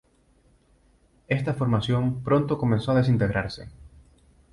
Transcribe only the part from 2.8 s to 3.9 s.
a desintegrarse.